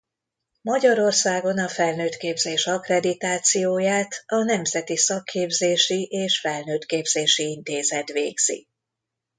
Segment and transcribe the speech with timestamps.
[0.61, 8.67] Magyarországon a felnőttképzés akkreditációját a Nemzeti Szakképzési és Felnőttképzési Intézet végzi.